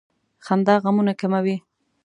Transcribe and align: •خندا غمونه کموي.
•خندا 0.45 0.75
غمونه 0.83 1.13
کموي. 1.21 1.57